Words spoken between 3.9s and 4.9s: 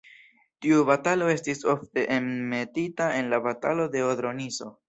de Odro-Niso.